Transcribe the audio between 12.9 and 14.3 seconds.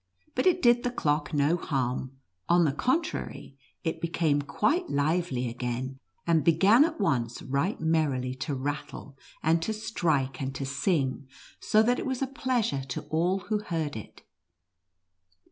all who heard it.